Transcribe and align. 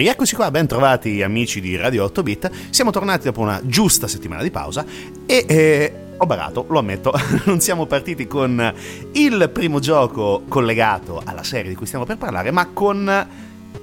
Rieccoci 0.00 0.34
qua, 0.34 0.50
ben 0.50 0.66
trovati 0.66 1.20
amici 1.20 1.60
di 1.60 1.76
Radio 1.76 2.04
8 2.04 2.22
Bit. 2.22 2.50
Siamo 2.70 2.90
tornati 2.90 3.24
dopo 3.24 3.42
una 3.42 3.60
giusta 3.62 4.08
settimana 4.08 4.42
di 4.42 4.50
pausa 4.50 4.82
e 5.26 5.44
eh, 5.46 5.92
ho 6.16 6.24
barato, 6.24 6.64
lo 6.70 6.78
ammetto. 6.78 7.12
Non 7.44 7.60
siamo 7.60 7.84
partiti 7.84 8.26
con 8.26 8.74
il 9.12 9.50
primo 9.52 9.78
gioco 9.78 10.44
collegato 10.48 11.20
alla 11.22 11.42
serie 11.42 11.68
di 11.68 11.76
cui 11.76 11.84
stiamo 11.84 12.06
per 12.06 12.16
parlare, 12.16 12.50
ma 12.50 12.68
con 12.72 13.26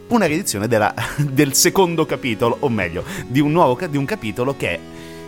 una 0.07 0.25
riedizione 0.25 0.67
della, 0.67 0.91
del 1.21 1.53
secondo 1.53 2.07
capitolo, 2.07 2.57
o 2.61 2.69
meglio, 2.69 3.03
di 3.27 3.39
un 3.39 3.51
nuovo 3.51 3.77
di 3.87 3.97
un 3.97 4.05
capitolo 4.05 4.57
che 4.57 4.69
è 4.71 4.79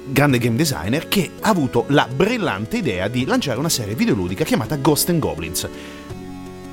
grande 0.07 0.37
game 0.37 0.55
designer 0.55 1.07
che 1.07 1.31
ha 1.41 1.49
avuto 1.49 1.85
la 1.89 2.07
brillante 2.13 2.77
idea 2.77 3.07
di 3.07 3.25
lanciare 3.25 3.59
una 3.59 3.69
serie 3.69 3.95
videoludica 3.95 4.43
chiamata 4.43 4.75
Ghost 4.75 5.09
and 5.09 5.19
Goblins. 5.19 5.67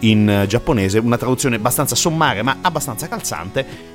In 0.00 0.44
giapponese, 0.48 0.98
una 0.98 1.16
traduzione 1.16 1.56
abbastanza 1.56 1.94
sommaria 1.94 2.42
ma 2.42 2.58
abbastanza 2.60 3.08
calzante, 3.08 3.90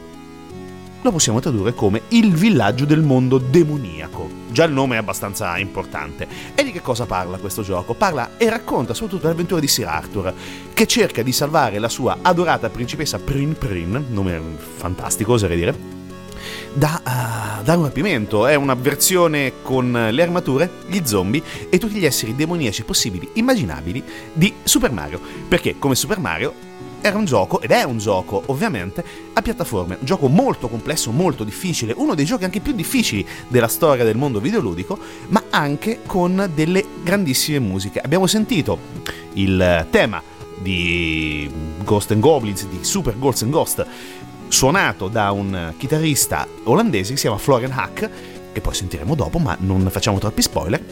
lo 1.02 1.12
possiamo 1.12 1.40
tradurre 1.40 1.74
come 1.74 2.02
il 2.10 2.34
villaggio 2.34 2.86
del 2.86 3.02
mondo 3.02 3.38
demoniaco. 3.38 4.30
Già 4.52 4.64
il 4.64 4.74
nome 4.74 4.96
è 4.96 4.98
abbastanza 4.98 5.58
importante. 5.58 6.28
E 6.56 6.64
di 6.64 6.72
che 6.72 6.82
cosa 6.82 7.06
parla 7.06 7.38
questo 7.38 7.62
gioco? 7.62 7.94
Parla 7.94 8.32
e 8.38 8.50
racconta 8.50 8.94
soprattutto 8.94 9.28
l'avventura 9.28 9.62
di 9.62 9.68
Sir 9.68 9.88
Arthur, 9.88 10.34
che 10.74 10.88
cerca 10.88 11.22
di 11.22 11.32
salvare 11.32 11.80
la 11.80 11.90
sua 11.90 12.18
adorata 12.22 12.70
principessa 12.70 13.20
Prin 13.20 13.56
Prin, 13.58 14.08
nome 14.10 14.42
fantastico 14.78 15.34
oserei 15.34 15.58
dire, 15.58 15.97
da, 16.78 17.02
uh, 17.04 17.64
da 17.64 17.76
un 17.76 17.84
rapimento. 17.86 18.46
È 18.46 18.56
una 18.56 18.76
versione 18.76 19.54
con 19.64 19.92
le 20.12 20.22
armature, 20.22 20.70
gli 20.88 21.02
zombie 21.04 21.42
e 21.70 21.78
tutti 21.80 21.96
gli 21.96 22.06
esseri 22.06 22.36
demoniaci 22.36 22.84
possibili, 22.84 23.30
immaginabili 23.34 24.04
di 24.32 24.54
Super 24.64 24.92
Mario. 24.92 25.20
Perché 25.48 25.80
come 25.80 25.96
Super 25.96 26.20
Mario 26.20 26.54
era 27.02 27.18
un 27.18 27.26
gioco, 27.26 27.62
ed 27.62 27.72
è 27.72 27.84
un 27.84 27.98
gioco 27.98 28.44
ovviamente, 28.48 29.04
a 29.34 29.42
piattaforme. 29.42 29.98
Un 30.00 30.06
gioco 30.06 30.28
molto 30.28 30.68
complesso, 30.68 31.12
molto 31.12 31.44
difficile, 31.44 31.94
uno 31.96 32.14
dei 32.14 32.26
giochi 32.26 32.44
anche 32.44 32.60
più 32.60 32.74
difficili 32.74 33.26
della 33.48 33.68
storia 33.68 34.04
del 34.04 34.18
mondo 34.18 34.40
videoludico, 34.40 35.00
ma 35.30 35.46
anche 35.50 36.02
con 36.06 36.52
delle 36.54 36.86
grandissime 37.04 37.60
musiche. 37.60 38.00
Abbiamo 38.00 38.28
sentito 38.28 38.78
il 39.34 39.88
tema 39.90 40.22
di 40.60 41.50
Ghost 41.84 42.12
and 42.12 42.20
Goblins, 42.20 42.66
di 42.68 42.80
Super 42.82 43.18
Ghosts 43.18 43.44
and 43.44 43.52
Ghost, 43.52 43.86
suonato 44.50 45.08
da 45.08 45.32
un 45.32 45.74
chitarrista 45.78 46.48
olandese 46.64 47.12
che 47.12 47.18
si 47.18 47.24
chiama 47.24 47.38
Florian 47.38 47.72
Hack, 47.72 48.10
che 48.52 48.62
poi 48.62 48.74
sentiremo 48.74 49.16
dopo, 49.16 49.38
ma 49.40 49.56
non 49.60 49.88
facciamo 49.92 50.18
troppi 50.20 50.42
spoiler. 50.42 50.84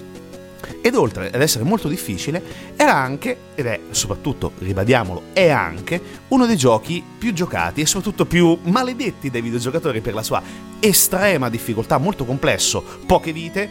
ed 0.82 0.96
oltre 0.96 1.32
ad 1.32 1.42
essere 1.42 1.64
molto 1.64 1.88
difficile, 1.88 2.42
era 2.76 2.94
anche, 2.94 3.38
ed 3.56 3.66
è 3.66 3.80
soprattutto, 3.90 4.52
ribadiamolo, 4.60 5.24
è 5.34 5.50
anche 5.50 6.00
uno 6.28 6.46
dei 6.46 6.58
giochi 6.58 7.04
più 7.18 7.34
giocati 7.34 7.82
e 7.82 7.86
soprattutto 7.88 8.26
più 8.26 8.56
maledetti 8.64 9.32
dai 9.32 9.42
videogiocatori 9.42 10.02
per 10.02 10.14
la 10.14 10.22
sua 10.22 10.42
estrema 10.80 11.50
difficoltà, 11.50 11.98
molto 11.98 12.24
complesso, 12.26 12.84
poche 13.06 13.34
vite, 13.34 13.70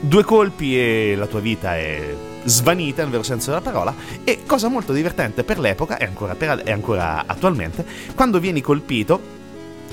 due 0.00 0.24
colpi 0.24 0.78
e 0.78 1.14
la 1.16 1.26
tua 1.26 1.40
vita 1.40 1.74
è 1.76 2.14
svanita 2.44 3.02
nel 3.02 3.10
vero 3.10 3.22
senso 3.22 3.50
della 3.50 3.62
parola 3.62 3.94
e 4.24 4.40
cosa 4.46 4.68
molto 4.68 4.92
divertente 4.92 5.44
per 5.44 5.58
l'epoca 5.58 5.96
e 5.96 6.04
ancora, 6.04 6.36
ancora 6.66 7.24
attualmente 7.26 7.84
quando 8.14 8.38
vieni 8.38 8.60
colpito 8.60 9.40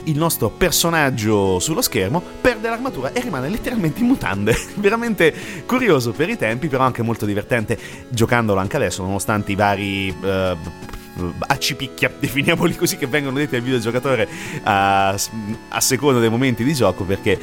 il 0.05 0.17
nostro 0.17 0.49
personaggio 0.49 1.59
sullo 1.59 1.81
schermo 1.81 2.21
perde 2.41 2.69
l'armatura 2.69 3.11
e 3.11 3.21
rimane 3.21 3.49
letteralmente 3.49 3.99
in 3.99 4.07
mutande. 4.07 4.55
Veramente 4.75 5.33
curioso 5.65 6.11
per 6.11 6.29
i 6.29 6.37
tempi, 6.37 6.67
però 6.67 6.83
anche 6.83 7.01
molto 7.01 7.25
divertente 7.25 7.77
giocandolo 8.07 8.59
anche 8.59 8.75
adesso, 8.75 9.03
nonostante 9.03 9.51
i 9.51 9.55
vari. 9.55 10.15
Uh, 10.21 10.57
accipicchia, 11.47 12.13
definiamoli 12.17 12.75
così, 12.77 12.95
che 12.95 13.05
vengono 13.05 13.37
detti 13.37 13.55
al 13.57 13.61
videogiocatore 13.61 14.25
a, 14.63 15.09
a 15.09 15.81
seconda 15.81 16.21
dei 16.21 16.29
momenti 16.29 16.63
di 16.63 16.73
gioco, 16.73 17.03
perché 17.03 17.37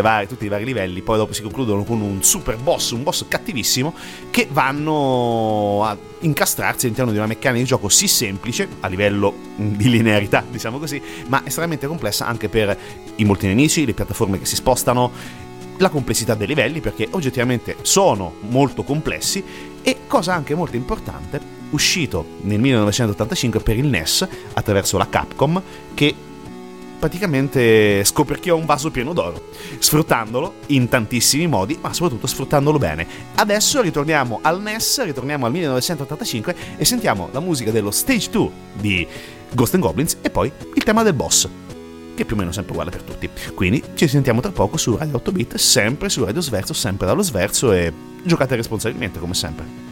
varie, 0.00 0.26
tutti 0.26 0.44
i 0.44 0.48
vari 0.48 0.64
livelli, 0.64 1.00
poi 1.02 1.16
dopo 1.16 1.32
si 1.32 1.42
concludono 1.42 1.84
con 1.84 2.00
un 2.00 2.22
super 2.22 2.56
boss, 2.56 2.90
un 2.90 3.02
boss 3.02 3.24
cattivissimo, 3.28 3.94
che 4.30 4.48
vanno 4.50 5.84
a 5.84 5.96
incastrarsi 6.20 6.86
all'interno 6.86 7.12
di 7.12 7.18
una 7.18 7.26
meccanica 7.26 7.62
di 7.62 7.68
gioco 7.68 7.88
sì 7.88 8.08
semplice, 8.08 8.68
a 8.80 8.88
livello 8.88 9.34
di 9.56 9.88
linearità, 9.88 10.44
diciamo 10.50 10.78
così, 10.78 11.00
ma 11.28 11.42
estremamente 11.44 11.86
complessa 11.86 12.26
anche 12.26 12.48
per 12.48 12.76
i 13.16 13.24
molti 13.24 13.46
nemici, 13.46 13.86
le 13.86 13.94
piattaforme 13.94 14.38
che 14.38 14.46
si 14.46 14.56
spostano, 14.56 15.10
la 15.78 15.88
complessità 15.88 16.34
dei 16.34 16.46
livelli, 16.46 16.80
perché 16.80 17.08
oggettivamente 17.10 17.76
sono 17.82 18.34
molto 18.40 18.82
complessi, 18.82 19.42
e 19.82 20.00
cosa 20.06 20.34
anche 20.34 20.54
molto 20.54 20.76
importante, 20.76 21.40
uscito 21.70 22.24
nel 22.42 22.60
1985 22.60 23.60
per 23.60 23.76
il 23.76 23.86
NES 23.86 24.28
attraverso 24.54 24.98
la 24.98 25.08
Capcom, 25.08 25.62
che 25.94 26.14
praticamente 27.00 28.04
scoperchiò 28.04 28.54
un 28.54 28.66
vaso 28.66 28.90
pieno 28.90 29.12
d'oro, 29.12 29.48
sfruttandolo 29.78 30.54
in 30.66 30.88
tantissimi 30.88 31.48
modi, 31.48 31.76
ma 31.80 31.92
soprattutto 31.92 32.28
sfruttandolo 32.28 32.78
bene. 32.78 33.06
Adesso 33.34 33.80
ritorniamo 33.80 34.38
al 34.42 34.60
NES, 34.60 35.02
ritorniamo 35.04 35.46
al 35.46 35.52
1985 35.52 36.54
e 36.76 36.84
sentiamo 36.84 37.30
la 37.32 37.40
musica 37.40 37.72
dello 37.72 37.90
Stage 37.90 38.30
2 38.30 38.50
di 38.74 39.06
Ghost 39.52 39.74
and 39.74 39.82
Goblins 39.82 40.18
e 40.20 40.30
poi 40.30 40.52
il 40.74 40.84
tema 40.84 41.02
del 41.02 41.14
boss, 41.14 41.48
che 42.14 42.24
più 42.24 42.36
o 42.36 42.38
meno 42.38 42.52
sempre 42.52 42.72
uguale 42.72 42.90
per 42.90 43.02
tutti. 43.02 43.28
Quindi 43.54 43.82
ci 43.94 44.06
sentiamo 44.06 44.40
tra 44.40 44.52
poco 44.52 44.76
su 44.76 44.94
Radio 44.94 45.16
8 45.16 45.32
Bit, 45.32 45.54
sempre 45.56 46.10
su 46.10 46.22
Radio 46.24 46.42
Sverso, 46.42 46.74
sempre 46.74 47.06
dallo 47.06 47.22
Sverso 47.22 47.72
e 47.72 47.92
giocate 48.22 48.54
responsabilmente 48.54 49.18
come 49.18 49.34
sempre. 49.34 49.89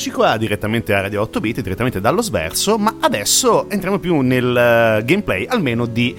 E 0.00 0.02
rieccoci 0.02 0.18
qua 0.18 0.38
direttamente 0.38 0.94
a 0.94 1.02
Radio 1.02 1.20
8 1.20 1.40
Bit, 1.40 1.60
direttamente 1.60 2.00
dallo 2.00 2.22
sverso, 2.22 2.78
ma 2.78 2.96
adesso 3.00 3.68
entriamo 3.68 3.98
più 3.98 4.20
nel 4.20 4.46
uh, 4.46 5.04
gameplay, 5.04 5.44
almeno 5.44 5.84
di 5.84 6.16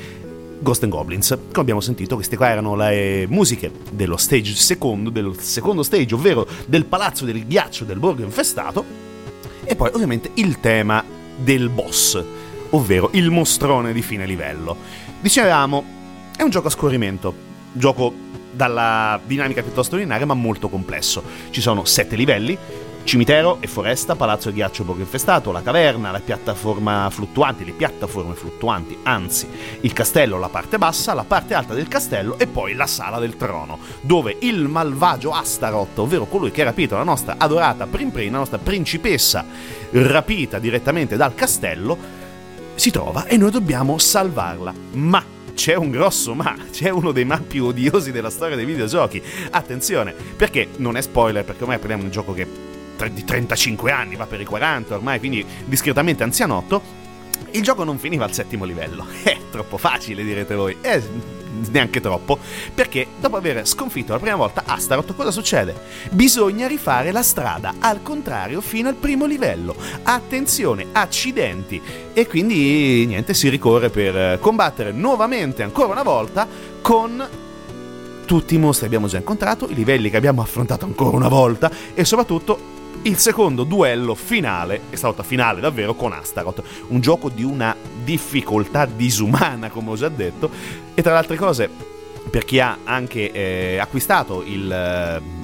Ghost 0.60 0.84
and 0.84 0.92
Goblins. 0.92 1.30
Come 1.30 1.62
abbiamo 1.62 1.82
sentito, 1.82 2.14
queste 2.14 2.38
qua 2.38 2.50
erano 2.50 2.76
le 2.76 3.26
musiche 3.28 3.72
dello 3.92 4.18
stage 4.18 4.54
secondo, 4.54 5.10
del 5.10 5.34
secondo 5.40 5.82
stage, 5.82 6.14
ovvero 6.14 6.48
del 6.68 6.86
palazzo 6.86 7.26
del 7.26 7.44
ghiaccio 7.48 7.84
del 7.84 7.98
borgo 7.98 8.22
infestato, 8.22 8.86
e 9.64 9.76
poi 9.76 9.90
ovviamente 9.94 10.30
il 10.36 10.60
tema 10.60 11.04
del 11.36 11.70
boss, 11.70 12.24
ovvero 12.70 13.10
il 13.14 13.32
mostrone 13.32 13.94
di 13.94 14.04
fine 14.04 14.28
livello. 14.28 14.78
Dicevamo, 15.20 15.84
è 16.38 16.44
un 16.44 16.52
gioco 16.52 16.68
a 16.68 16.70
scorrimento, 16.70 17.34
gioco 17.72 18.30
dalla 18.52 19.20
dinamica 19.26 19.64
piuttosto 19.64 19.96
lineare 19.96 20.26
ma 20.26 20.34
molto 20.36 20.70
complesso. 20.70 21.24
Ci 21.50 21.62
sono 21.62 21.86
sette 21.86 22.16
livelli, 22.16 22.56
Cimitero 23.04 23.58
e 23.60 23.68
foresta, 23.68 24.16
palazzo 24.16 24.50
e 24.50 24.54
ghiaccio 24.54 24.84
borgo 24.84 25.02
infestato, 25.02 25.52
la 25.52 25.64
caverna, 25.64 26.12
la 26.12 26.20
piattaforma 26.20 27.10
fluttuanti, 27.12 27.66
le 27.66 27.72
piattaforme 27.72 28.36
fluttuanti, 28.36 29.00
anzi, 29.04 29.50
il 29.82 29.92
castello, 29.92 30.38
la 30.38 30.50
parte 30.50 30.78
bassa, 30.78 31.14
la 31.14 31.26
parte 31.26 31.56
alta 31.56 31.74
del 31.74 31.88
castello 31.88 32.38
e 32.38 32.48
poi 32.48 32.74
la 32.74 32.86
sala 32.86 33.20
del 33.20 33.36
trono, 33.36 33.80
dove 34.02 34.38
il 34.42 34.68
malvagio 34.68 35.32
Astaroth, 35.32 35.98
ovvero 35.98 36.26
colui 36.26 36.52
che 36.52 36.62
ha 36.62 36.66
rapito 36.66 36.96
la 36.96 37.04
nostra 37.04 37.36
adorata 37.38 37.88
Primprin, 37.88 38.32
la 38.32 38.38
nostra 38.38 38.60
principessa 38.60 39.46
rapita 39.92 40.60
direttamente 40.60 41.18
dal 41.18 41.34
castello, 41.34 41.98
si 42.76 42.92
trova 42.92 43.26
e 43.26 43.36
noi 43.36 43.52
dobbiamo 43.52 43.98
salvarla. 43.98 44.74
Ma 44.94 45.24
c'è 45.54 45.76
un 45.76 45.90
grosso 45.90 46.34
ma, 46.34 46.56
c'è 46.72 46.90
uno 46.90 47.12
dei 47.12 47.26
ma 47.26 47.40
più 47.40 47.66
odiosi 47.66 48.12
della 48.12 48.30
storia 48.30 48.56
dei 48.56 48.66
videogiochi. 48.66 49.22
Attenzione, 49.50 50.14
perché 50.14 50.70
non 50.78 50.96
è 50.96 51.02
spoiler, 51.02 51.44
perché 51.44 51.64
ormai 51.64 51.78
parliamo 51.78 52.04
di 52.04 52.08
un 52.08 52.14
gioco 52.14 52.34
che 52.34 52.70
di 53.12 53.24
35 53.24 53.92
anni, 53.92 54.16
va 54.16 54.26
per 54.26 54.42
i 54.42 54.46
40 54.46 54.96
ormai, 54.96 55.20
quindi 55.20 55.46
discretamente 55.66 56.24
anzianotto. 56.24 57.00
Il 57.52 57.64
gioco 57.64 57.84
non 57.84 57.98
finiva 57.98 58.24
al 58.24 58.34
settimo 58.34 58.64
livello. 58.64 59.06
È 59.24 59.38
troppo 59.52 59.78
facile, 59.78 60.24
direte 60.24 60.56
voi. 60.56 60.78
Eh, 60.82 61.02
neanche 61.70 62.02
troppo, 62.02 62.40
perché 62.74 63.08
dopo 63.20 63.38
aver 63.38 63.68
sconfitto 63.68 64.14
la 64.14 64.20
prima 64.20 64.36
volta 64.36 64.64
Astaroth, 64.66 65.16
cosa 65.16 65.32
succede? 65.32 65.76
Bisogna 66.12 66.68
rifare 66.68 67.12
la 67.12 67.22
strada 67.22 67.76
al 67.80 68.02
contrario 68.02 68.62
fino 68.62 68.90
al 68.90 68.96
primo 68.96 69.26
livello. 69.26 69.76
Attenzione, 70.04 70.88
accidenti! 70.92 71.82
E 72.14 72.28
quindi 72.28 73.06
niente, 73.06 73.34
si 73.34 73.50
ricorre 73.50 73.90
per 73.90 74.40
combattere 74.40 74.92
nuovamente, 74.92 75.64
ancora 75.64 75.92
una 75.92 76.04
volta, 76.04 76.48
con 76.82 77.28
tutti 78.26 78.56
i 78.56 78.58
mostri 78.58 78.82
che 78.82 78.86
abbiamo 78.88 79.08
già 79.08 79.18
incontrato, 79.18 79.70
i 79.70 79.74
livelli 79.74 80.10
che 80.10 80.18
abbiamo 80.18 80.42
affrontato 80.42 80.86
ancora 80.86 81.18
una 81.18 81.28
volta 81.28 81.70
e 81.94 82.06
soprattutto 82.06 82.71
il 83.04 83.18
secondo 83.18 83.64
duello 83.64 84.14
finale 84.16 84.82
è 84.90 84.96
stato 84.96 85.24
finale 85.24 85.60
davvero 85.60 85.96
con 85.96 86.14
Astaroth, 86.14 86.64
un 86.90 87.00
gioco 87.02 87.30
di 87.30 87.44
una 87.44 87.76
difficoltà 88.04 88.86
disumana, 88.86 89.70
come 89.70 89.90
ho 89.92 89.96
già 89.96 90.10
detto, 90.10 90.50
e 90.94 91.02
tra 91.02 91.14
le 91.14 91.18
altre 91.18 91.36
cose, 91.36 91.70
per 92.30 92.46
chi 92.46 92.60
ha 92.60 92.80
anche 92.84 93.32
eh, 93.32 93.78
acquistato 93.78 94.44
il 94.44 95.42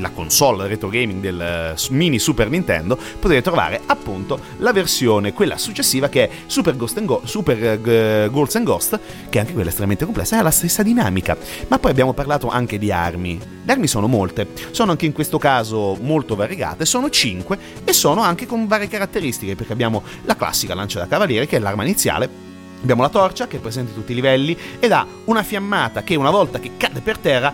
la 0.00 0.10
console 0.10 0.66
retro 0.66 0.88
gaming 0.88 1.20
del 1.20 1.40
eh, 1.40 1.74
mini 1.90 2.18
Super 2.18 2.48
Nintendo, 2.48 2.96
potete 2.96 3.42
trovare 3.42 3.80
appunto 3.86 4.38
la 4.58 4.72
versione, 4.72 5.32
quella 5.32 5.58
successiva 5.58 6.08
che 6.08 6.28
è 6.28 6.30
Super, 6.46 6.76
Ghost 6.76 6.98
and 6.98 7.06
Go- 7.06 7.22
Super 7.24 7.78
uh, 7.78 8.30
Ghosts 8.30 8.56
and 8.56 8.64
Ghost, 8.64 9.00
che 9.28 9.38
anche 9.38 9.52
quella 9.52 9.66
è 9.66 9.68
estremamente 9.68 10.04
complessa, 10.04 10.38
ha 10.38 10.42
la 10.42 10.50
stessa 10.50 10.82
dinamica. 10.82 11.36
Ma 11.68 11.78
poi 11.78 11.90
abbiamo 11.90 12.12
parlato 12.12 12.48
anche 12.48 12.78
di 12.78 12.90
armi. 12.90 13.38
Le 13.64 13.72
armi 13.72 13.86
sono 13.86 14.06
molte, 14.06 14.46
sono 14.70 14.92
anche 14.92 15.06
in 15.06 15.12
questo 15.12 15.38
caso 15.38 15.96
molto 16.00 16.34
variegate, 16.34 16.86
sono 16.86 17.10
5 17.10 17.58
e 17.84 17.92
sono 17.92 18.22
anche 18.22 18.46
con 18.46 18.66
varie 18.66 18.88
caratteristiche, 18.88 19.56
perché 19.56 19.72
abbiamo 19.72 20.02
la 20.24 20.36
classica 20.36 20.74
lancia 20.74 20.98
da 21.00 21.06
cavaliere, 21.06 21.46
che 21.46 21.56
è 21.56 21.60
l'arma 21.60 21.82
iniziale, 21.82 22.46
Abbiamo 22.80 23.02
la 23.02 23.08
torcia 23.08 23.48
che 23.48 23.56
è 23.56 23.60
presente 23.60 23.90
in 23.90 23.96
tutti 23.96 24.12
i 24.12 24.14
livelli 24.14 24.56
ed 24.78 24.92
ha 24.92 25.04
una 25.24 25.42
fiammata 25.42 26.04
che 26.04 26.14
una 26.14 26.30
volta 26.30 26.60
che 26.60 26.76
cade 26.76 27.00
per 27.00 27.18
terra 27.18 27.52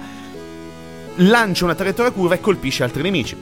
lancia 1.16 1.64
una 1.64 1.74
traiettoria 1.74 2.12
curva 2.12 2.34
e 2.34 2.40
colpisce 2.40 2.82
altri 2.82 3.02
nemici. 3.02 3.36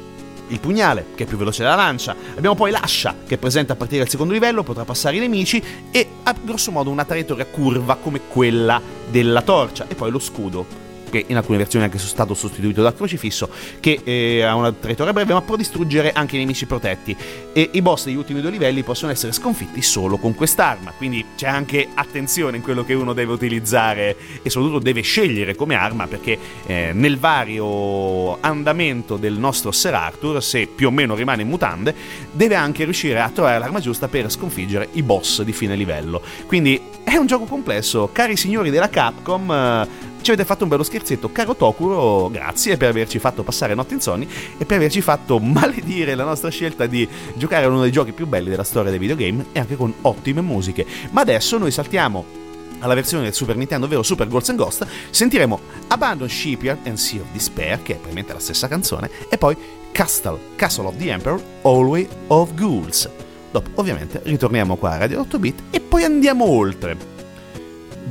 Il 0.49 0.61
pugnale, 0.61 1.07
che 1.14 1.25
è 1.25 1.26
più 1.26 1.38
veloce 1.38 1.62
della 1.62 1.75
lancia. 1.75 2.14
Abbiamo 2.37 2.55
poi 2.55 2.71
l'ascia, 2.71 3.14
che 3.26 3.37
è 3.37 3.38
presente 3.38 3.73
a 3.73 3.76
partire 3.76 4.00
dal 4.00 4.11
secondo 4.11 4.33
livello, 4.33 4.62
potrà 4.62 4.85
passare 4.85 5.17
i 5.17 5.21
nemici 5.21 5.62
e 5.91 6.07
ha 6.25 6.35
grosso 6.43 6.71
modo 6.71 6.91
una 6.91 7.05
traiettoria 7.05 7.47
curva 7.47 7.97
come 7.97 8.21
quella 8.29 8.81
della 9.09 9.41
torcia. 9.41 9.87
E 9.88 9.95
poi 9.95 10.11
lo 10.11 10.19
scudo, 10.19 10.67
che 11.12 11.26
in 11.28 11.37
alcune 11.37 11.59
versioni 11.59 11.85
è 11.85 11.88
anche 11.88 12.02
stato 12.02 12.33
sostituito 12.33 12.81
dal 12.81 12.95
crocifisso, 12.97 13.50
che 13.81 14.00
eh, 14.02 14.40
ha 14.40 14.54
una 14.54 14.73
traiettoria 14.73 15.12
breve 15.12 15.35
ma 15.35 15.42
può 15.42 15.57
distruggere 15.57 16.12
anche 16.12 16.37
i 16.37 16.38
nemici 16.38 16.64
protetti. 16.64 17.14
E 17.52 17.69
i 17.73 17.83
boss 17.83 18.07
degli 18.07 18.16
ultimi 18.16 18.40
due 18.40 18.50
livelli 18.50 18.83
possono 18.83 19.12
essere 19.12 19.33
sconfitti 19.33 19.83
solo 19.83 20.16
con 20.16 20.35
quest'arma, 20.35 20.92
quindi 20.97 21.23
c'è 21.37 21.49
anche 21.49 21.88
attenzione 21.92 22.57
in 22.57 22.62
quello 22.62 22.83
che 22.83 22.95
uno 22.95 23.12
deve 23.12 23.33
utilizzare 23.33 24.16
e 24.42 24.49
soprattutto 24.49 24.78
deve 24.78 25.02
scegliere 25.02 25.54
come 25.54 25.75
arma, 25.75 26.07
perché 26.07 26.38
eh, 26.64 26.92
nel 26.95 27.19
vario 27.19 28.40
andamento 28.40 29.19
del 29.19 29.35
nostro 29.35 29.71
Ser 29.71 29.92
Arthur, 29.92 30.42
se 30.42 30.66
più 30.66 30.87
o 30.87 30.90
meno 30.90 31.14
rimane 31.14 31.42
in 31.42 31.49
mutande, 31.49 31.95
deve 32.33 32.54
anche 32.54 32.85
riuscire 32.85 33.21
a 33.21 33.28
trovare 33.28 33.59
l'arma 33.59 33.81
giusta 33.81 34.09
per 34.09 34.31
sconfiggere 34.31 34.88
i 34.92 35.02
boss 35.02 35.42
di 35.42 35.52
fine 35.52 35.76
livello. 35.76 36.23
Quindi 36.47 36.81
è 37.04 37.16
un 37.16 37.26
gioco 37.26 37.45
complesso, 37.45 38.09
cari 38.12 38.37
signori 38.38 38.71
della 38.71 38.88
Capcom. 38.88 39.50
Eh, 39.50 40.12
ci 40.23 40.31
avete 40.31 40.47
fatto 40.47 40.62
un 40.64 40.71
bello 40.71 40.83
scherzetto. 40.83 41.31
Caro 41.33 41.55
Tokuro, 41.55 42.29
grazie 42.31 42.76
per 42.76 42.88
averci 42.88 43.19
fatto 43.19 43.43
passare 43.43 43.75
notti 43.75 43.95
insonni 43.95 44.29
e 44.57 44.64
per 44.64 44.79
averci 44.79 45.00
fatto 45.00 45.38
maledire 45.41 46.14
la 46.14 46.25
nostra 46.25 46.50
scelta 46.50 46.87
di 46.87 47.07
giocare 47.35 47.67
a 47.67 47.69
uno 47.69 47.83
dei 47.83 47.93
giochi 47.93 48.12
più 48.12 48.26
belli 48.26 48.49
della 48.49 48.64
storia 48.64 48.91
dei 48.91 48.99
videogame 48.99 49.47
e 49.52 49.61
anche 49.61 49.76
con 49.76 49.93
ottime 50.02 50.41
musiche. 50.41 50.87
Ma 51.11 51.21
adesso 51.21 51.59
noi 51.59 51.71
saltiamo 51.71 52.41
alla 52.83 52.95
versione 52.95 53.25
del 53.25 53.33
Super 53.33 53.57
Nintendo, 53.57 53.87
ovvero 53.87 54.02
Super 54.02 54.29
Ghosts 54.29 54.50
and 54.50 54.59
Ghost, 54.59 54.87
sentiremo 55.11 55.61
Abandon 55.88 56.29
Shipyard 56.29 56.87
and 56.87 56.97
Sea 56.97 57.21
of 57.21 57.29
Despair, 57.33 57.83
che 57.83 57.93
è 57.93 57.97
praticamente 57.97 58.33
la 58.33 58.41
stessa 58.41 58.69
canzone, 58.69 59.11
e 59.29 59.38
poi 59.38 59.57
Castle, 59.93 60.38
Castle 60.57 60.87
of 60.87 60.97
the 60.97 61.11
Emperor, 61.11 61.41
Always 61.62 62.09
of 62.29 62.52
Ghouls. 62.55 63.09
Dopo, 63.50 63.71
ovviamente, 63.75 64.21
ritorniamo 64.25 64.76
qua 64.76 64.93
a 64.93 64.99
Radio 64.99 65.21
8 65.21 65.38
Bit 65.38 65.62
e 65.71 65.81
poi 65.81 66.05
andiamo 66.05 66.45
oltre. 66.45 67.22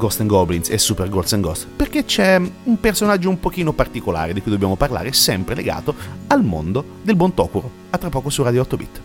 Ghost 0.02 0.22
and 0.22 0.30
Goblins 0.30 0.72
e 0.72 0.80
Super 0.80 1.10
Ghosts 1.10 1.34
and 1.34 1.44
Ghosts, 1.44 1.68
perché 1.76 2.06
c'è 2.06 2.42
un 2.64 2.80
personaggio 2.80 3.30
un 3.30 3.40
pochino 3.40 3.72
particolare 3.72 4.34
di 4.34 4.42
cui 4.42 4.50
dobbiamo 4.50 4.76
parlare, 4.76 5.14
sempre 5.14 5.54
legato 5.54 5.94
al 6.26 6.44
mondo 6.44 6.84
del 7.04 7.16
buon 7.16 7.36
Tokuro. 7.36 7.70
A 7.92 8.00
tra 8.00 8.10
poco 8.10 8.32
su 8.32 8.42
Radio 8.42 8.62
8 8.62 8.78
Bit. 8.78 9.02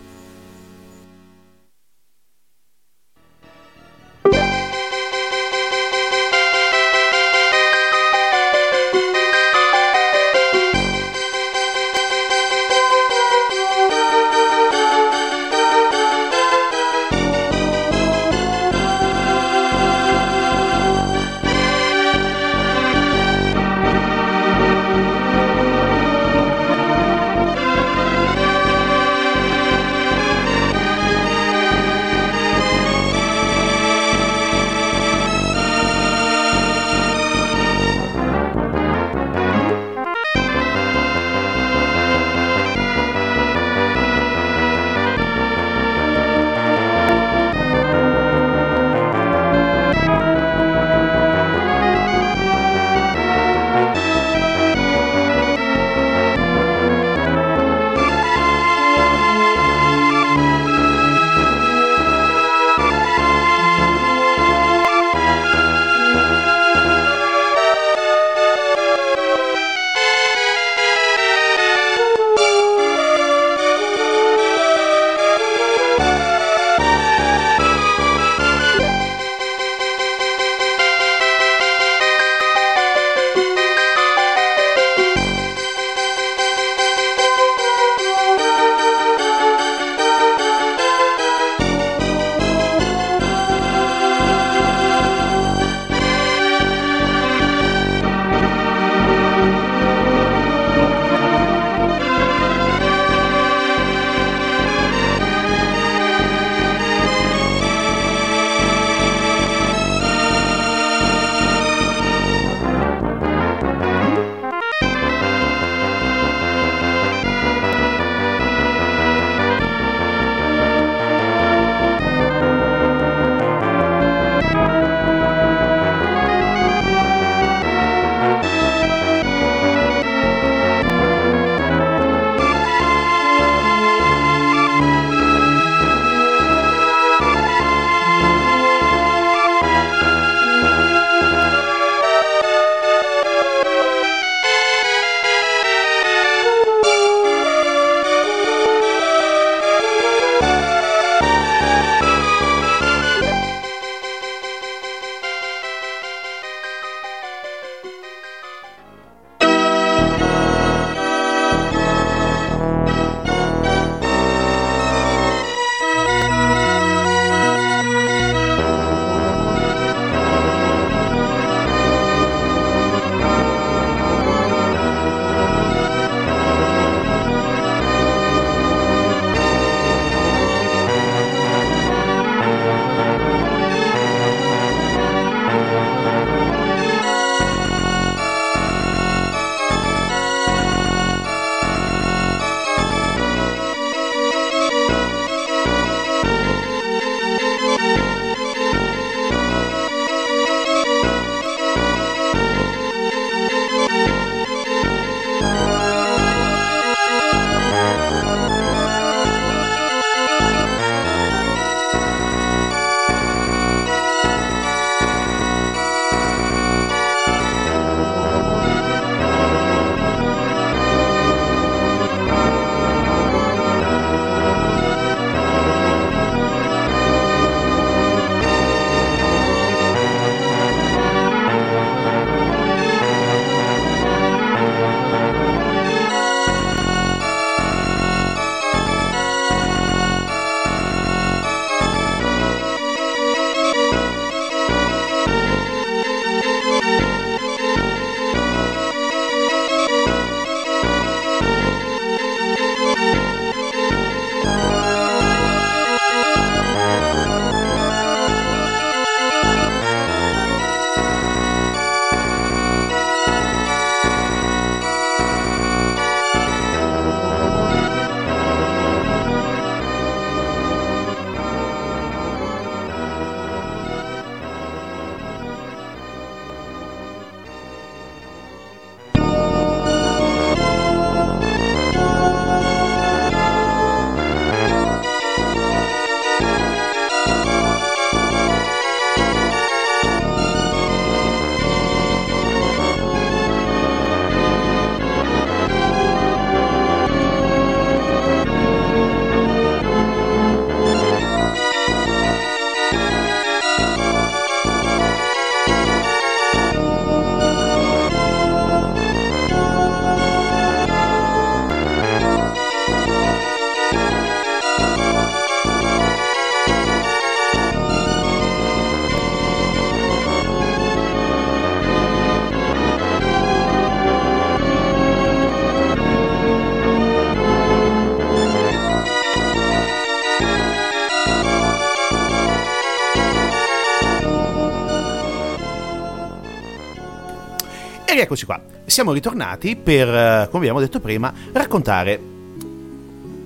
E 338.27 338.29
rieccoci 338.29 338.45
qua, 338.45 338.61
siamo 338.85 339.13
ritornati 339.13 339.77
per, 339.77 340.05
eh, 340.09 340.47
come 340.51 340.63
abbiamo 340.63 340.81
detto 340.81 340.99
prima, 340.99 341.33
raccontare 341.53 342.19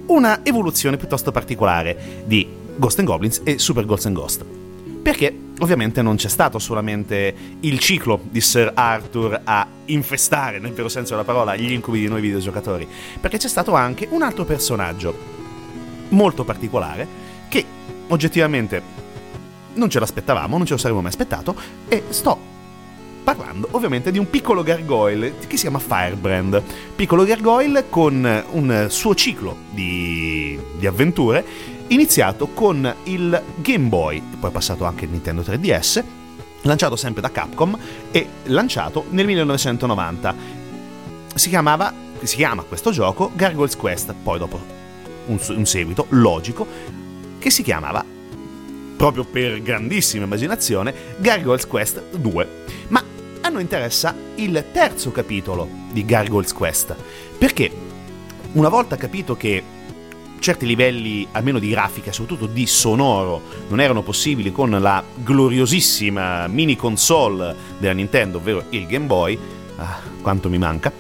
una 0.08 0.39
evoluzione 0.44 0.98
piuttosto 0.98 1.32
particolare 1.32 2.24
di 2.26 2.48
Ghost 2.78 2.98
and 2.98 3.08
Goblins 3.08 3.41
e 3.44 3.60
Super 3.60 3.86
Ghosts 3.86 4.08
and 4.08 4.15
Ghost. 4.15 4.44
Perché 5.04 5.38
ovviamente 5.60 6.02
non 6.02 6.15
c'è 6.15 6.30
stato 6.30 6.58
solamente 6.58 7.36
il 7.60 7.78
ciclo 7.78 8.22
di 8.24 8.41
Sir 8.41 8.72
Arthur 8.74 9.41
a 9.44 9.67
infestare, 9.86 10.58
nel 10.58 10.74
vero 10.74 10.89
senso 10.89 11.12
della 11.12 11.26
parola, 11.26 11.56
gli 11.56 11.72
incubi 11.72 12.00
di 12.00 12.08
noi 12.08 12.22
videogiocatori, 12.22 12.88
perché 13.20 13.38
c'è 13.38 13.48
stato 13.48 13.76
anche 13.76 14.08
un 14.10 14.24
altro 14.24 14.46
personaggio 14.46 15.15
molto 16.10 16.44
particolare 16.44 17.08
che 17.50 17.63
oggettivamente 18.08 18.82
non 19.76 19.91
ce 19.91 20.00
l'aspettavamo, 20.00 20.58
non 20.58 20.65
ce 20.65 20.74
lo 20.74 20.80
saremmo 20.80 21.02
mai 21.02 21.12
aspettato 21.12 21.56
e 21.88 22.06
sto 22.10 22.52
parlando 23.24 23.68
ovviamente 23.72 24.12
di 24.12 24.18
un 24.18 24.30
piccolo 24.30 24.64
gargoyle 24.64 25.38
che 25.40 25.56
si 25.56 25.64
chiama 25.64 25.80
Firebrand. 25.80 26.62
Piccolo 26.96 27.24
gargoyle 27.24 27.90
con 27.90 28.44
un 28.52 28.86
suo 28.90 29.16
ciclo 29.16 29.56
di, 29.70 30.60
di 30.78 30.88
avventure 30.88 31.46
iniziato 31.88 32.48
con 32.48 32.94
il 33.04 33.42
Game 33.58 33.88
Boy, 33.88 34.22
poi 34.40 34.52
passato 34.52 34.86
anche 34.86 35.06
il 35.06 35.12
Nintendo 35.12 35.42
3DS, 35.42 36.04
lanciato 36.62 36.96
sempre 36.96 37.22
da 37.22 37.32
Capcom 37.32 37.78
e 38.12 38.28
lanciato 38.44 39.06
nel 39.10 39.26
1990. 39.26 40.36
Si 41.36 41.50
chiamava, 41.50 41.94
si 42.24 42.36
chiama 42.36 42.64
questo 42.64 42.92
gioco 42.92 43.32
Gargoyle's 43.34 43.76
Quest, 43.76 44.14
poi 44.24 44.40
dopo 44.40 44.60
un, 45.26 45.40
un 45.50 45.66
seguito 45.66 46.06
logico 46.10 46.66
che 47.40 47.50
si 47.50 47.64
chiamava 47.64 48.04
proprio 49.02 49.24
per 49.24 49.64
grandissima 49.64 50.26
immaginazione 50.26 50.94
Gargoyle's 51.18 51.66
Quest 51.66 52.04
2. 52.12 52.48
Ma 52.90 53.04
a 53.42 53.50
noi 53.50 53.64
interessa 53.64 54.16
il 54.36 54.66
terzo 54.72 55.10
capitolo 55.10 55.68
di 55.92 56.06
Gargoyle's 56.06 56.54
Quest, 56.54 56.96
perché 57.36 57.72
una 58.52 58.70
volta 58.70 58.98
capito 58.98 59.36
che 59.36 59.64
certi 60.38 60.68
livelli, 60.68 61.28
almeno 61.32 61.58
di 61.58 61.70
grafica, 61.70 62.12
soprattutto 62.12 62.46
di 62.46 62.68
sonoro, 62.68 63.42
non 63.70 63.80
erano 63.80 64.04
possibili 64.04 64.52
con 64.52 64.70
la 64.70 65.04
gloriosissima 65.16 66.46
mini 66.46 66.76
console 66.76 67.56
della 67.80 67.94
Nintendo, 67.94 68.38
ovvero 68.38 68.66
il 68.70 68.86
Game 68.86 69.08
Boy, 69.08 69.36
ah, 69.78 70.00
quanto 70.22 70.48
mi 70.48 70.60
manca, 70.60 70.94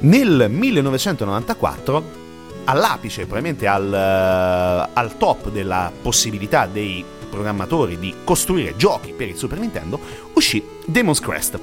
nel 0.00 0.46
1994 0.50 2.21
all'apice, 2.64 3.22
probabilmente 3.26 3.66
al, 3.66 3.92
al, 3.92 5.16
top 5.16 5.50
della 5.50 5.92
possibilità 6.00 6.66
dei 6.66 7.04
programmatori 7.28 7.98
di 7.98 8.14
costruire 8.24 8.76
giochi 8.76 9.12
per 9.12 9.28
il 9.28 9.36
Super 9.36 9.58
Nintendo, 9.58 9.98
uscì 10.34 10.62
Demon's 10.84 11.20
Crest, 11.20 11.58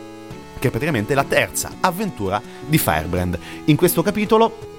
che 0.58 0.68
è 0.68 0.72
praticamente 0.72 1.14
la 1.14 1.24
terza 1.24 1.72
avventura 1.80 2.42
di 2.66 2.78
Firebrand. 2.78 3.38
In 3.66 3.76
questo 3.76 4.02
capitolo 4.02 4.79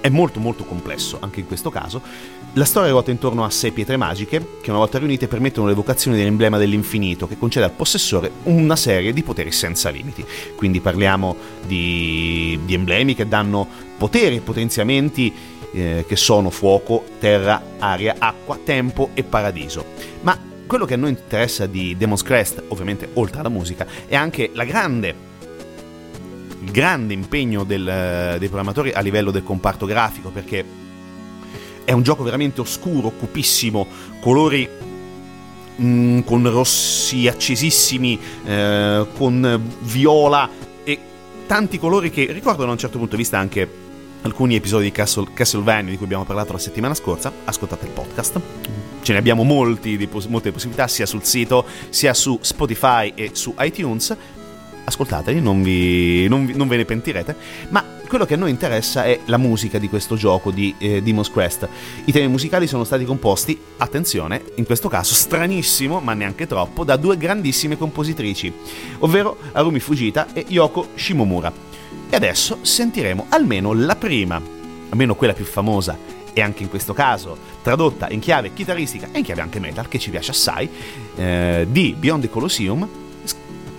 è 0.00 0.08
molto 0.08 0.40
molto 0.40 0.64
complesso 0.64 1.18
anche 1.20 1.40
in 1.40 1.46
questo 1.46 1.70
caso. 1.70 2.00
La 2.54 2.64
storia 2.64 2.90
ruota 2.90 3.10
intorno 3.10 3.44
a 3.44 3.50
sei 3.50 3.72
pietre 3.72 3.96
magiche 3.96 4.56
che 4.60 4.70
una 4.70 4.78
volta 4.78 4.98
riunite 4.98 5.28
permettono 5.28 5.66
l'evocazione 5.68 6.16
dell'emblema 6.16 6.58
dell'infinito 6.58 7.28
che 7.28 7.38
concede 7.38 7.66
al 7.66 7.72
possessore 7.72 8.30
una 8.44 8.74
serie 8.74 9.12
di 9.12 9.22
poteri 9.22 9.52
senza 9.52 9.90
limiti. 9.90 10.24
Quindi 10.56 10.80
parliamo 10.80 11.36
di, 11.66 12.58
di 12.64 12.74
emblemi 12.74 13.14
che 13.14 13.28
danno 13.28 13.66
poteri 13.96 14.36
e 14.36 14.40
potenziamenti 14.40 15.32
eh, 15.72 16.04
che 16.08 16.16
sono 16.16 16.50
fuoco, 16.50 17.04
terra, 17.18 17.62
aria, 17.78 18.16
acqua, 18.18 18.58
tempo 18.62 19.10
e 19.14 19.22
paradiso. 19.22 19.84
Ma 20.22 20.38
quello 20.66 20.84
che 20.84 20.94
a 20.94 20.98
noi 20.98 21.10
interessa 21.10 21.66
di 21.66 21.96
Demon's 21.96 22.22
Crest, 22.22 22.62
ovviamente 22.68 23.10
oltre 23.14 23.40
alla 23.40 23.48
musica, 23.48 23.86
è 24.06 24.16
anche 24.16 24.50
la 24.54 24.64
grande 24.64 25.27
grande 26.70 27.14
impegno 27.14 27.64
del, 27.64 27.84
dei 28.38 28.48
programmatori 28.48 28.92
a 28.92 29.00
livello 29.00 29.30
del 29.30 29.42
comparto 29.42 29.86
grafico 29.86 30.30
perché 30.30 30.64
è 31.84 31.92
un 31.92 32.02
gioco 32.02 32.22
veramente 32.22 32.60
oscuro, 32.60 33.08
cupissimo, 33.10 33.86
colori 34.20 34.68
mm, 35.80 36.20
con 36.20 36.50
rossi 36.50 37.26
accesissimi, 37.26 38.18
eh, 38.44 39.06
con 39.16 39.62
viola 39.80 40.50
e 40.84 40.98
tanti 41.46 41.78
colori 41.78 42.10
che 42.10 42.30
ricordano 42.30 42.68
a 42.68 42.72
un 42.72 42.78
certo 42.78 42.98
punto 42.98 43.16
di 43.16 43.22
vista 43.22 43.38
anche 43.38 43.86
alcuni 44.20 44.54
episodi 44.54 44.84
di 44.84 44.92
Castle, 44.92 45.28
Castlevania 45.32 45.90
di 45.90 45.96
cui 45.96 46.04
abbiamo 46.04 46.24
parlato 46.24 46.52
la 46.52 46.58
settimana 46.58 46.92
scorsa. 46.92 47.32
Ascoltate 47.44 47.86
il 47.86 47.92
podcast. 47.92 48.40
Ce 49.00 49.12
ne 49.12 49.18
abbiamo 49.18 49.42
molti, 49.42 50.08
molte 50.28 50.52
possibilità 50.52 50.88
sia 50.88 51.06
sul 51.06 51.24
sito 51.24 51.64
sia 51.88 52.12
su 52.12 52.38
Spotify 52.42 53.12
e 53.14 53.30
su 53.32 53.54
iTunes 53.60 54.14
ascoltateli, 54.88 55.40
non, 55.40 55.62
vi, 55.62 56.26
non, 56.28 56.46
vi, 56.46 56.56
non, 56.56 56.68
ve 56.68 56.76
ne 56.76 56.84
pentirete, 56.84 57.36
ma 57.68 57.84
quello 58.06 58.24
che 58.24 58.34
a 58.34 58.36
noi 58.36 58.50
interessa 58.50 59.04
è 59.04 59.20
la 59.26 59.36
musica 59.36 59.78
di 59.78 59.88
questo 59.88 60.16
gioco 60.16 60.50
di 60.50 60.74
eh, 60.78 61.02
Demon's 61.02 61.30
Quest. 61.30 61.68
I 62.04 62.12
temi 62.12 62.28
musicali 62.28 62.66
sono 62.66 62.84
stati 62.84 63.04
composti, 63.04 63.58
attenzione, 63.76 64.42
in 64.56 64.64
questo 64.64 64.88
caso 64.88 65.14
stranissimo, 65.14 66.00
ma 66.00 66.14
neanche 66.14 66.46
troppo, 66.46 66.84
da 66.84 66.96
due 66.96 67.16
grandissime 67.16 67.76
compositrici, 67.76 68.52
ovvero 68.98 69.36
Arumi 69.52 69.80
Fujita 69.80 70.32
e 70.32 70.44
Yoko 70.48 70.88
Shimomura. 70.94 71.52
E 72.10 72.16
adesso 72.16 72.58
sentiremo 72.62 73.26
almeno 73.28 73.72
la 73.74 73.96
prima, 73.96 74.40
almeno 74.88 75.14
quella 75.14 75.34
più 75.34 75.44
famosa, 75.44 76.16
e 76.32 76.40
anche 76.40 76.62
in 76.62 76.68
questo 76.68 76.92
caso 76.92 77.36
tradotta 77.62 78.08
in 78.10 78.20
chiave 78.20 78.52
chitarristica 78.54 79.08
e 79.12 79.18
in 79.18 79.24
chiave 79.24 79.40
anche 79.40 79.58
metal, 79.58 79.88
che 79.88 79.98
ci 79.98 80.10
piace 80.10 80.30
assai, 80.30 80.68
eh, 81.16 81.66
di 81.68 81.94
Beyond 81.98 82.22
the 82.22 82.30
Colosseum, 82.30 82.88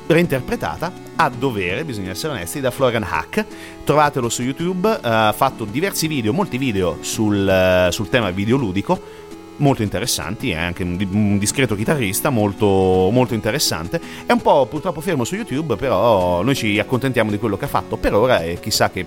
reinterpretata 0.09 0.91
a 1.15 1.29
dovere, 1.29 1.85
bisogna 1.85 2.09
essere 2.09 2.33
onesti, 2.33 2.59
da 2.59 2.71
Florian 2.71 3.03
Hack. 3.03 3.45
Trovatelo 3.83 4.27
su 4.27 4.41
YouTube, 4.41 4.89
uh, 4.89 4.99
ha 5.01 5.33
fatto 5.35 5.65
diversi 5.65 6.07
video, 6.07 6.33
molti 6.33 6.57
video 6.57 6.97
sul, 7.01 7.87
uh, 7.87 7.91
sul 7.91 8.09
tema 8.09 8.31
videoludico 8.31 9.27
molto 9.57 9.83
interessanti, 9.83 10.51
è 10.51 10.55
anche 10.55 10.83
un, 10.83 11.05
un 11.11 11.37
discreto 11.37 11.75
chitarrista 11.75 12.29
molto, 12.29 13.09
molto, 13.11 13.33
interessante. 13.33 13.99
È 14.25 14.31
un 14.31 14.41
po' 14.41 14.65
purtroppo 14.67 15.01
fermo 15.01 15.25
su 15.25 15.35
YouTube, 15.35 15.75
però 15.75 16.41
noi 16.41 16.55
ci 16.55 16.79
accontentiamo 16.79 17.29
di 17.29 17.37
quello 17.37 17.57
che 17.57 17.65
ha 17.65 17.69
fatto 17.69 17.97
per 17.97 18.13
ora 18.13 18.41
e 18.41 18.59
chissà 18.61 18.89
che 18.89 19.05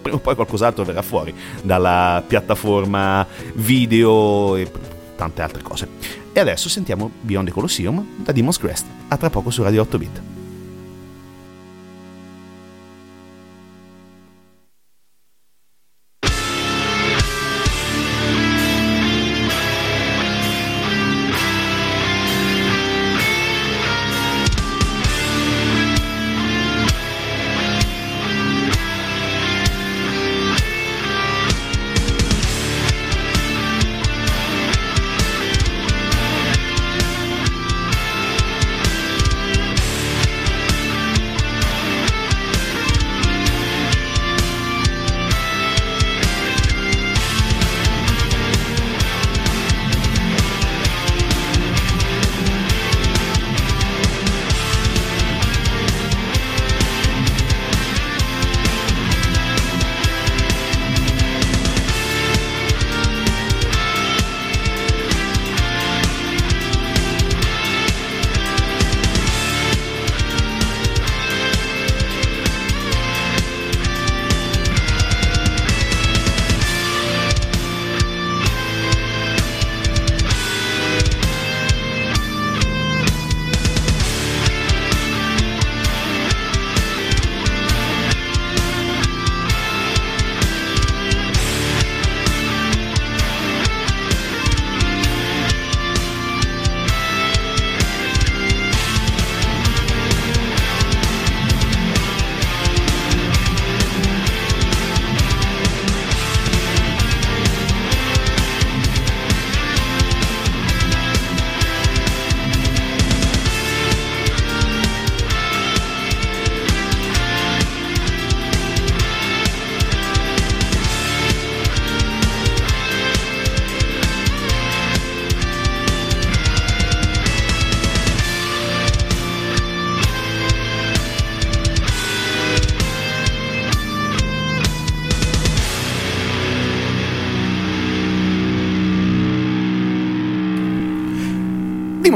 prima 0.00 0.16
o 0.16 0.20
poi 0.20 0.34
qualcos'altro 0.34 0.84
verrà 0.84 1.02
fuori 1.02 1.34
dalla 1.62 2.24
piattaforma 2.26 3.26
video 3.54 4.56
e 4.56 4.70
tante 5.14 5.42
altre 5.42 5.62
cose. 5.62 6.21
E 6.34 6.40
adesso 6.40 6.68
sentiamo 6.70 7.10
Beyond 7.20 7.48
the 7.48 7.52
Colosseum 7.52 8.24
da 8.24 8.32
Demon's 8.32 8.58
Crest, 8.58 8.86
a 9.08 9.16
tra 9.18 9.28
poco 9.28 9.50
su 9.50 9.62
Radio 9.62 9.82
8 9.82 9.98
Bit. 9.98 10.41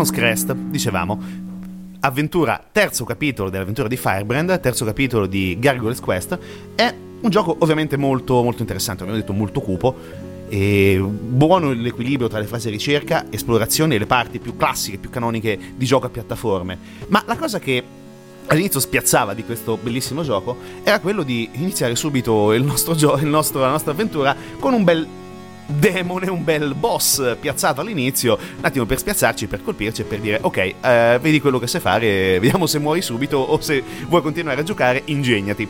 Demon's 0.07 0.11
Crest, 0.11 0.53
dicevamo, 0.53 1.21
avventura, 2.01 2.63
terzo 2.71 3.05
capitolo 3.05 3.51
dell'avventura 3.51 3.89
di 3.89 3.97
Firebrand, 3.97 4.61
terzo 4.61 4.85
capitolo 4.85 5.27
di 5.27 5.57
Gargoyle's 5.59 6.01
Quest, 6.01 6.39
è 6.75 6.95
un 7.21 7.31
gioco 7.31 7.57
ovviamente 7.59 7.97
molto, 7.97 8.43
molto 8.43 8.63
interessante, 8.63 9.03
ho 9.03 9.13
detto 9.13 9.33
molto 9.33 9.61
cupo, 9.61 9.95
e 10.49 11.01
buono 11.01 11.73
l'equilibrio 11.73 12.29
tra 12.29 12.39
le 12.39 12.47
fasi 12.47 12.71
ricerca, 12.71 13.27
esplorazione 13.31 13.97
e 13.97 13.99
le 13.99 14.07
parti 14.07 14.39
più 14.39 14.57
classiche, 14.57 14.99
più 14.99 15.11
canoniche 15.11 15.59
di 15.75 15.85
gioco 15.85 16.07
a 16.07 16.11
piattaforme. 16.11 16.79
Ma 17.09 17.23
la 17.27 17.37
cosa 17.37 17.59
che 17.59 17.83
all'inizio 18.47 18.79
spiazzava 18.79 19.35
di 19.35 19.45
questo 19.45 19.77
bellissimo 19.77 20.23
gioco 20.23 20.57
era 20.85 21.01
quello 21.01 21.25
di 21.25 21.49
iniziare 21.55 21.97
subito 21.97 22.53
il 22.53 22.63
nostro 22.63 22.95
gio- 22.95 23.17
il 23.17 23.27
nostro, 23.27 23.59
la 23.61 23.71
nostra 23.71 23.91
avventura 23.91 24.37
con 24.61 24.73
un 24.73 24.85
bel 24.85 25.07
demone, 25.67 26.31
un 26.31 26.45
bel 26.45 26.75
boss 26.75 27.37
piazzato 27.39 27.81
all'inizio, 27.81 28.39
un 28.59 28.65
attimo 28.65 28.87
per 28.87 28.99
spiazzarci, 28.99 29.47
per 29.47 29.63
colpirci 29.63 30.03
e 30.03 30.05
per 30.05 30.21
dire 30.21 30.39
ok, 30.41 30.57
eh, 30.57 31.19
vedi 31.21 31.41
quello 31.41 31.59
che 31.59 31.67
sai 31.67 31.81
fare, 31.81 32.39
vediamo 32.41 32.67
se 32.67 32.79
muori 32.79 33.03
subito 33.03 33.37
o 33.39 33.61
se 33.61 33.83
vuoi 34.09 34.23
continuare 34.23 34.61
a 34.61 34.65
giocare, 34.65 35.03
ingegnati. 35.07 35.69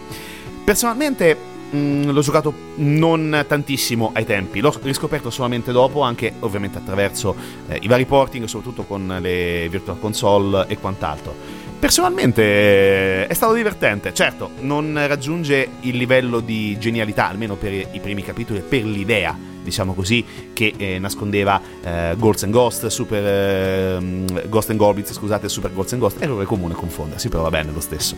Personalmente 0.65 1.37
mh, 1.71 1.77
mm, 1.77 2.11
l'ho 2.11 2.21
giocato 2.21 2.53
non 2.77 3.45
tantissimo 3.47 4.11
ai 4.13 4.25
tempi, 4.25 4.61
l'ho 4.61 4.75
riscoperto 4.83 5.31
solamente 5.31 5.73
dopo, 5.73 6.03
anche 6.03 6.35
ovviamente 6.41 6.79
attraverso 6.79 7.35
eh, 7.69 7.79
i 7.81 7.89
vari 7.89 8.05
porting, 8.05 8.45
soprattutto 8.47 8.85
con 8.85 9.17
le 9.21 9.67
Virtual 9.71 9.99
Console 9.99 10.67
e 10.69 10.79
quant'altro. 10.79 11.65
Personalmente 11.79 12.43
eh, 12.43 13.27
è 13.27 13.35
stato 13.35 13.53
divertente, 13.53 14.15
certo 14.15 14.51
non 14.61 14.99
raggiunge 15.07 15.69
il 15.81 15.97
livello 15.97 16.41
di 16.41 16.79
genialità, 16.79 17.29
almeno 17.29 17.55
per 17.55 17.73
i 17.73 18.01
primi 18.01 18.23
capitoli, 18.23 18.61
per 18.61 18.85
l'idea, 18.85 19.55
diciamo 19.67 19.93
così, 19.95 20.25
che 20.53 20.73
eh, 20.77 20.99
nascondeva 20.99 21.61
eh, 21.83 22.15
Ghosts 22.17 22.45
and 22.45 22.53
Ghost, 22.53 22.87
Super 22.87 23.25
eh, 23.25 24.47
Ghost 24.49 24.71
and 24.71 24.79
Goblins, 24.79 25.13
scusate, 25.13 25.49
Super 25.49 25.73
Ghosts 25.73 25.93
and 25.93 26.01
Ghost, 26.01 26.23
errore 26.23 26.45
comune 26.45 26.75
confondersi, 26.75 27.29
però 27.29 27.43
va 27.43 27.51
bene 27.51 27.73
lo 27.73 27.81
stesso. 27.81 28.17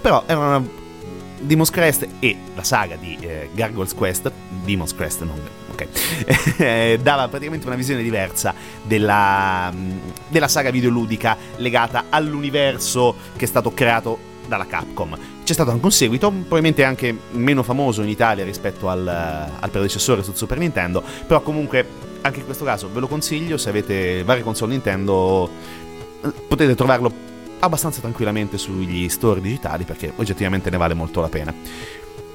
Però 0.00 0.22
era 0.26 0.38
una 0.38 0.66
Demon's 1.40 1.70
Crest 1.70 2.06
e 2.20 2.36
la 2.54 2.62
saga 2.62 2.96
di 2.96 3.18
eh, 3.20 3.50
Gargoyle's 3.52 3.94
Quest, 3.94 4.30
Demon's 4.64 4.94
Crest 4.94 5.22
non 5.22 5.38
ok, 5.72 6.56
eh, 6.62 6.98
dava 7.02 7.28
praticamente 7.28 7.66
una 7.66 7.76
visione 7.76 8.02
diversa 8.02 8.54
della, 8.82 9.70
mm, 9.74 9.98
della 10.28 10.48
saga 10.48 10.70
videoludica 10.70 11.36
legata 11.56 12.04
all'universo 12.08 13.14
che 13.36 13.44
è 13.44 13.48
stato 13.48 13.72
creato 13.72 14.32
dalla 14.46 14.66
Capcom. 14.66 15.16
C'è 15.44 15.52
stato 15.52 15.70
anche 15.70 15.84
un 15.84 15.92
seguito, 15.92 16.30
probabilmente 16.30 16.84
anche 16.84 17.14
meno 17.32 17.62
famoso 17.62 18.02
in 18.02 18.08
Italia 18.08 18.44
rispetto 18.44 18.88
al, 18.88 19.06
al 19.06 19.70
predecessore 19.70 20.22
su 20.22 20.32
Super 20.32 20.58
Nintendo, 20.58 21.02
però 21.26 21.42
comunque 21.42 21.86
anche 22.22 22.38
in 22.38 22.46
questo 22.46 22.64
caso 22.64 22.88
ve 22.90 23.00
lo 23.00 23.06
consiglio, 23.08 23.58
se 23.58 23.68
avete 23.68 24.24
varie 24.24 24.42
console 24.42 24.72
Nintendo 24.72 25.50
potete 26.48 26.74
trovarlo 26.74 27.12
abbastanza 27.58 28.00
tranquillamente 28.00 28.56
sugli 28.56 29.08
store 29.10 29.42
digitali 29.42 29.84
perché 29.84 30.12
oggettivamente 30.16 30.70
ne 30.70 30.78
vale 30.78 30.94
molto 30.94 31.20
la 31.20 31.28
pena. 31.28 31.52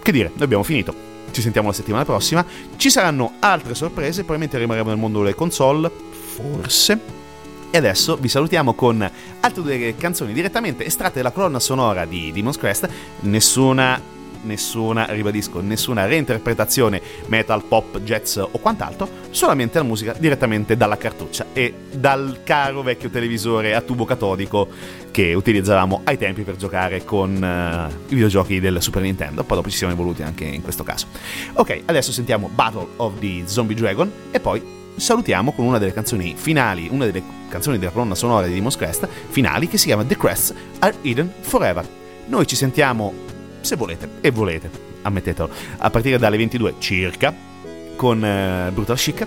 Che 0.01 0.11
dire, 0.11 0.29
noi 0.33 0.43
abbiamo 0.43 0.63
finito 0.63 1.09
ci 1.31 1.41
sentiamo 1.41 1.67
la 1.67 1.73
settimana 1.73 2.05
prossima. 2.05 2.45
Ci 2.75 2.89
saranno 2.89 3.33
altre 3.39 3.75
sorprese, 3.75 4.23
probabilmente 4.23 4.57
rimarremo 4.57 4.89
nel 4.89 4.97
mondo 4.97 5.19
delle 5.19 5.35
console, 5.35 5.91
forse. 6.11 7.27
E 7.71 7.77
adesso 7.77 8.17
vi 8.17 8.27
salutiamo 8.27 8.73
con 8.73 9.09
altre 9.41 9.61
due 9.61 9.95
canzoni 9.95 10.33
direttamente 10.33 10.85
estratte 10.85 11.17
dalla 11.17 11.31
colonna 11.31 11.59
sonora 11.59 12.05
di 12.05 12.31
Demon's 12.31 12.57
Crest. 12.57 12.89
Nessuna 13.21 14.17
nessuna, 14.41 15.05
ribadisco, 15.09 15.61
nessuna 15.61 16.05
reinterpretazione 16.05 17.01
metal, 17.27 17.63
pop, 17.63 17.99
jazz 17.99 18.37
o 18.37 18.57
quant'altro, 18.59 19.09
solamente 19.31 19.77
la 19.77 19.83
musica 19.83 20.15
direttamente 20.17 20.77
dalla 20.77 20.97
cartuccia 20.97 21.47
e 21.53 21.73
dal 21.91 22.41
caro 22.43 22.81
vecchio 22.81 23.09
televisore 23.09 23.75
a 23.75 23.81
tubo 23.81 24.05
catodico 24.05 24.67
che 25.11 25.33
utilizzavamo 25.33 26.01
ai 26.03 26.17
tempi 26.17 26.43
per 26.43 26.55
giocare 26.55 27.03
con 27.03 27.35
uh, 27.35 28.11
i 28.11 28.13
videogiochi 28.13 28.59
del 28.59 28.81
Super 28.81 29.01
Nintendo. 29.01 29.43
Poi 29.43 29.57
dopo 29.57 29.69
ci 29.69 29.77
siamo 29.77 29.93
evoluti 29.93 30.23
anche 30.23 30.45
in 30.45 30.61
questo 30.61 30.83
caso. 30.83 31.07
Ok, 31.53 31.81
adesso 31.85 32.11
sentiamo 32.11 32.49
Battle 32.53 32.87
of 32.97 33.19
the 33.19 33.43
Zombie 33.45 33.75
Dragon 33.75 34.11
e 34.31 34.39
poi 34.39 34.78
salutiamo 34.99 35.51
con 35.51 35.65
una 35.65 35.77
delle 35.77 35.93
canzoni 35.93 36.35
finali, 36.37 36.87
una 36.91 37.05
delle 37.05 37.23
canzoni 37.49 37.77
della 37.77 37.91
colonna 37.91 38.15
sonora 38.15 38.45
di 38.47 38.53
Demon's 38.53 38.75
Crest 38.75 39.07
finali 39.29 39.67
che 39.67 39.77
si 39.77 39.87
chiama 39.87 40.03
The 40.05 40.17
Crests 40.17 40.53
Are 40.79 40.95
Hidden 41.01 41.31
Forever. 41.41 41.87
Noi 42.27 42.45
ci 42.45 42.55
sentiamo 42.55 43.13
se 43.61 43.75
volete, 43.75 44.09
e 44.21 44.31
volete, 44.31 44.69
ammettetelo, 45.01 45.49
a 45.77 45.89
partire 45.89 46.17
dalle 46.17 46.37
22 46.37 46.75
circa, 46.79 47.33
con 47.95 48.21
uh, 48.21 48.71
Brutal 48.71 48.97
Chic. 48.97 49.25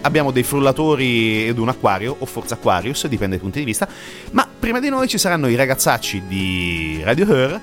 Abbiamo 0.00 0.30
dei 0.30 0.44
frullatori 0.44 1.46
ed 1.46 1.58
un 1.58 1.68
acquario, 1.68 2.14
o 2.18 2.24
forse 2.24 2.54
Aquarius, 2.54 3.06
dipende 3.08 3.34
dai 3.34 3.40
punti 3.40 3.58
di 3.58 3.64
vista. 3.64 3.88
Ma 4.30 4.48
prima 4.58 4.80
di 4.80 4.88
noi 4.88 5.08
ci 5.08 5.18
saranno 5.18 5.48
i 5.48 5.56
ragazzacci 5.56 6.22
di 6.26 7.00
Radio 7.02 7.26
Her. 7.26 7.60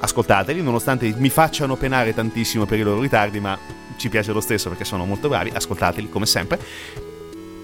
Ascoltateli, 0.00 0.62
nonostante 0.62 1.14
mi 1.16 1.30
facciano 1.30 1.76
penare 1.76 2.14
tantissimo 2.14 2.66
per 2.66 2.78
i 2.78 2.82
loro 2.82 3.00
ritardi, 3.00 3.40
ma 3.40 3.56
ci 3.96 4.08
piace 4.08 4.32
lo 4.32 4.40
stesso 4.40 4.68
perché 4.68 4.84
sono 4.84 5.04
molto 5.04 5.28
bravi. 5.28 5.50
Ascoltateli 5.54 6.08
come 6.08 6.26
sempre. 6.26 6.58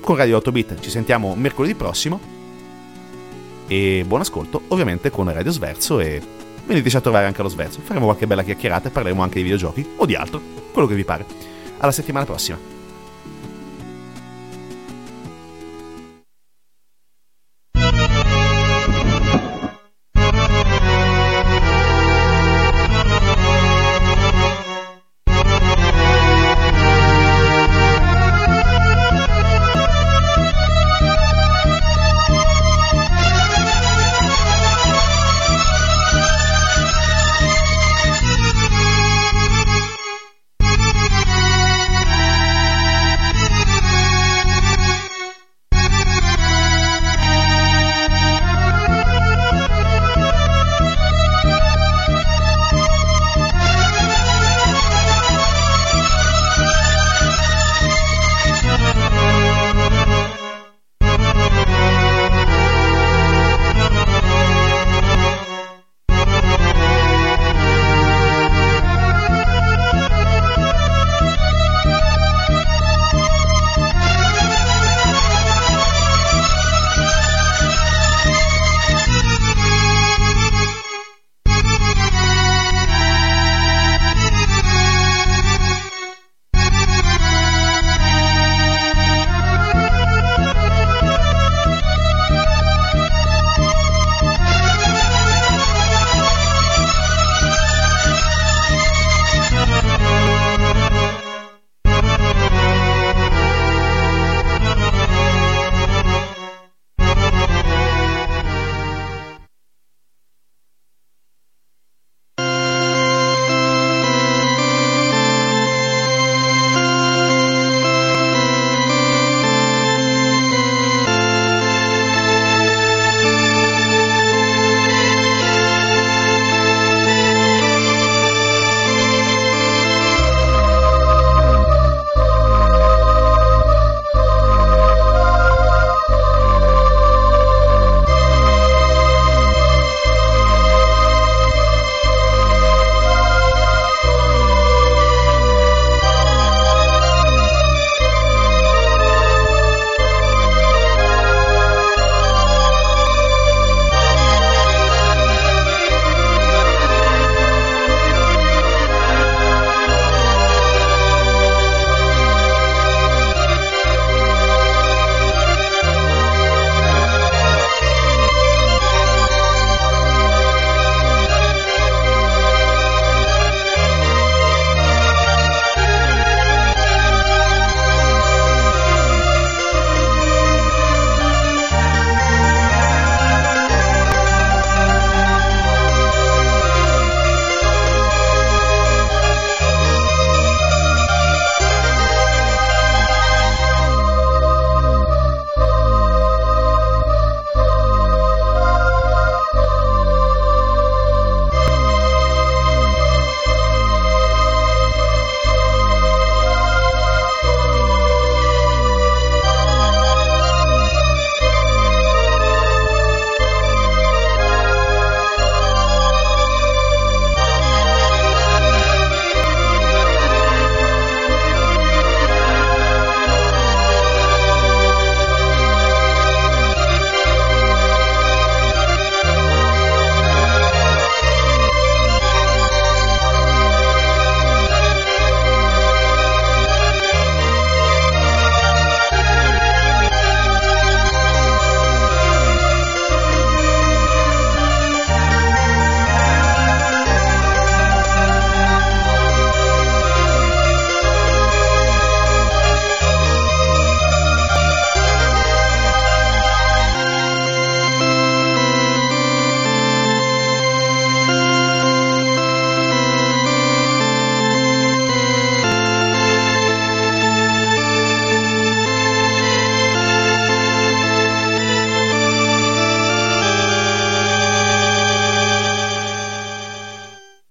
Con 0.01 0.17
Radio 0.17 0.39
8 0.39 0.53
Bit 0.53 0.81
ci 0.81 0.91
sentiamo 0.91 1.35
mercoledì 1.35 1.75
prossimo. 1.75 2.21
E 3.67 4.05
buon 4.07 4.21
ascolto, 4.21 4.63
ovviamente, 4.69 5.11
con 5.11 5.33
Radio 5.33 5.53
Sverso 5.53 6.01
e 6.01 6.21
veniteci 6.67 6.97
a 6.97 7.01
trovare 7.01 7.27
anche 7.27 7.41
allo 7.41 7.51
Sverso. 7.51 7.81
Faremo 7.83 8.07
qualche 8.07 8.27
bella 8.27 8.43
chiacchierata 8.43 8.89
e 8.89 8.91
parleremo 8.91 9.23
anche 9.23 9.37
di 9.37 9.43
videogiochi 9.43 9.87
o 9.97 10.07
di 10.07 10.15
altro, 10.15 10.41
quello 10.73 10.89
che 10.89 10.95
vi 10.95 11.05
pare. 11.05 11.25
Alla 11.79 11.93
settimana 11.93 12.25
prossima. 12.25 12.80